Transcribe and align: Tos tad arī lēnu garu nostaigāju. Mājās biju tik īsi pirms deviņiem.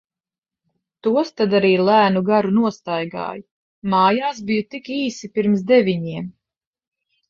Tos 1.07 1.29
tad 1.41 1.53
arī 1.59 1.71
lēnu 1.91 2.25
garu 2.31 2.55
nostaigāju. 2.57 3.47
Mājās 3.95 4.43
biju 4.51 4.69
tik 4.75 4.93
īsi 5.01 5.35
pirms 5.39 5.67
deviņiem. 5.73 6.31